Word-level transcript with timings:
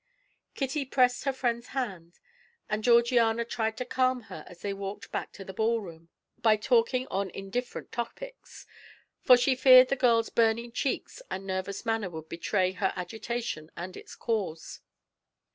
Kitty 0.55 0.83
pressed 0.85 1.25
her 1.25 1.31
friend's 1.31 1.67
hand, 1.77 2.17
and 2.67 2.83
Georgiana 2.83 3.45
tried 3.45 3.77
to 3.77 3.85
calm 3.85 4.21
her 4.33 4.43
as 4.47 4.61
they 4.63 4.73
walked 4.73 5.11
back 5.11 5.31
to 5.33 5.45
the 5.45 5.53
ball 5.53 5.79
room, 5.79 6.09
by 6.41 6.55
talking 6.57 7.05
on 7.11 7.29
indifferent 7.29 7.91
topics, 7.91 8.65
for 9.21 9.37
she 9.37 9.53
feared 9.53 9.89
the 9.89 9.95
girl's 9.95 10.29
burning 10.29 10.71
cheeks 10.71 11.21
and 11.29 11.45
nervous 11.45 11.85
manner 11.85 12.09
would 12.09 12.29
betray 12.29 12.71
her 12.71 12.91
agitation 12.95 13.69
and 13.77 13.95
its 13.95 14.15
cause. 14.15 14.79